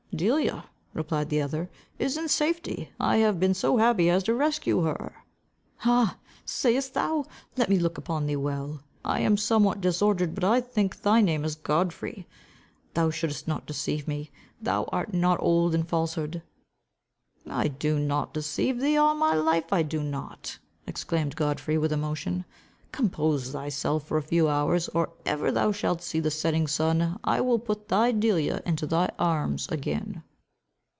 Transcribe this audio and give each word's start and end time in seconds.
"Delia," 0.13 0.65
replied 0.93 1.29
the 1.29 1.41
other, 1.41 1.69
"is 1.97 2.17
in 2.17 2.27
safety. 2.27 2.91
I 2.99 3.17
have 3.19 3.39
been 3.39 3.53
so 3.53 3.77
happy 3.77 4.09
as 4.09 4.23
to 4.23 4.35
rescue 4.35 4.81
her." 4.81 5.15
"Ha! 5.77 6.17
sayest 6.43 6.93
thou? 6.95 7.23
let 7.55 7.69
me 7.69 7.79
look 7.79 7.97
upon 7.97 8.25
thee 8.27 8.35
well. 8.35 8.83
I 9.05 9.21
am 9.21 9.37
somewhat 9.37 9.79
disordered, 9.79 10.35
but 10.35 10.43
I 10.43 10.59
think 10.59 11.01
thy 11.01 11.21
name 11.21 11.45
is 11.45 11.55
Godfrey. 11.55 12.27
Thou 12.93 13.09
shouldst 13.09 13.47
not 13.47 13.65
deceive 13.65 14.05
me. 14.05 14.31
Thou 14.61 14.83
art 14.91 15.13
not 15.13 15.41
old 15.41 15.73
in 15.73 15.83
falsehood." 15.83 16.41
"I 17.49 17.69
do 17.69 17.97
not 17.97 18.33
deceive 18.33 18.81
thee. 18.81 18.97
On 18.97 19.17
my 19.17 19.33
life 19.33 19.71
I 19.71 19.81
do 19.81 20.03
not!" 20.03 20.59
exclaimed 20.85 21.37
Godfrey, 21.37 21.77
with 21.77 21.93
emotion. 21.93 22.43
"Compose 22.93 23.51
thyself 23.53 24.05
for 24.05 24.17
a 24.17 24.21
few 24.21 24.49
hours. 24.49 24.89
Or 24.89 25.11
ever 25.25 25.49
thou 25.49 25.71
shalt 25.71 26.01
see 26.01 26.19
the 26.19 26.29
setting 26.29 26.67
sun, 26.67 27.17
I 27.23 27.39
will 27.39 27.57
put 27.57 27.87
thy 27.87 28.11
Delia 28.11 28.61
into 28.65 28.85
thy 28.85 29.09
arms 29.17 29.69
again." 29.69 30.23